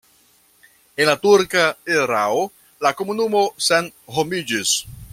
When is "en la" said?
1.03-1.13